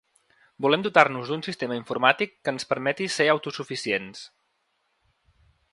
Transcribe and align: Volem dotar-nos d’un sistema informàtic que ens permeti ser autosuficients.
Volem 0.65 0.85
dotar-nos 0.87 1.29
d’un 1.33 1.43
sistema 1.47 1.77
informàtic 1.81 2.33
que 2.47 2.53
ens 2.55 2.67
permeti 2.73 3.09
ser 3.17 3.29
autosuficients. 3.33 4.29